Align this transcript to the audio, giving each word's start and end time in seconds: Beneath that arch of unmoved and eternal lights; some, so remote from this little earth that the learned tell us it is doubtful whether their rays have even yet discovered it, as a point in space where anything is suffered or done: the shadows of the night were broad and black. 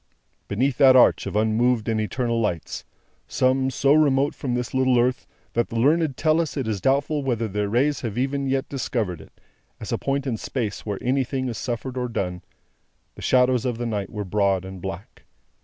Beneath 0.47 0.79
that 0.79 0.95
arch 0.95 1.27
of 1.27 1.35
unmoved 1.35 1.87
and 1.87 2.01
eternal 2.01 2.41
lights; 2.41 2.85
some, 3.27 3.69
so 3.69 3.93
remote 3.93 4.33
from 4.33 4.55
this 4.55 4.73
little 4.73 4.97
earth 4.99 5.27
that 5.53 5.69
the 5.69 5.75
learned 5.75 6.17
tell 6.17 6.41
us 6.41 6.57
it 6.57 6.67
is 6.67 6.81
doubtful 6.81 7.21
whether 7.21 7.47
their 7.47 7.69
rays 7.69 8.01
have 8.01 8.17
even 8.17 8.47
yet 8.47 8.67
discovered 8.67 9.21
it, 9.21 9.39
as 9.79 9.91
a 9.91 9.99
point 9.99 10.25
in 10.25 10.37
space 10.37 10.87
where 10.87 10.97
anything 11.03 11.47
is 11.49 11.59
suffered 11.59 11.97
or 11.97 12.07
done: 12.07 12.41
the 13.13 13.21
shadows 13.21 13.63
of 13.63 13.77
the 13.77 13.85
night 13.85 14.09
were 14.09 14.25
broad 14.25 14.65
and 14.65 14.81
black. 14.81 15.21